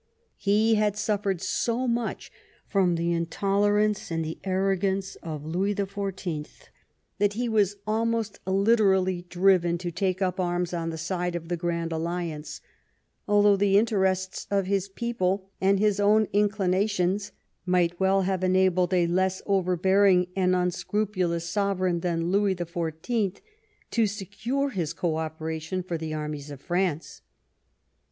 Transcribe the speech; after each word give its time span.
He 0.39 0.73
had 0.73 0.97
suffered 0.97 1.41
so 1.41 1.87
much 1.87 2.31
from 2.65 2.95
the 2.95 3.11
intolerance 3.13 4.09
and 4.09 4.25
the 4.25 4.39
arrogance 4.43 5.15
of 5.21 5.45
Louis 5.45 5.73
the 5.73 5.85
Fourteenth 5.85 6.69
that 7.19 7.33
he 7.33 7.47
was 7.47 7.75
almost 7.85 8.39
literally 8.47 9.27
driven 9.29 9.77
to 9.77 9.91
take 9.91 10.19
up 10.19 10.39
arms 10.39 10.73
on 10.73 10.89
the 10.89 10.97
side 10.97 11.35
of 11.35 11.49
the 11.49 11.55
Grand 11.55 11.91
Alliance, 11.91 12.61
although 13.27 13.55
the 13.55 13.77
interests 13.77 14.47
of 14.49 14.65
his 14.65 14.89
people 14.89 15.51
and 15.61 15.77
his 15.77 15.99
own 15.99 16.27
inclinations 16.33 17.31
might 17.67 17.99
well 17.99 18.23
have 18.23 18.43
enabled 18.43 18.95
a 18.95 19.05
less 19.05 19.43
overbearing 19.45 20.25
and 20.35 20.55
tmscrupulous 20.55 21.43
sovereign 21.45 21.99
than 21.99 22.31
Lours 22.31 22.55
the 22.55 22.65
Fourteenth 22.65 23.39
to 23.91 24.07
secure 24.07 24.71
his 24.71 24.93
co 24.93 25.17
operation 25.17 25.83
for 25.83 25.95
the 25.99 26.11
armies 26.11 26.49
of 26.49 26.59
France. 26.59 27.21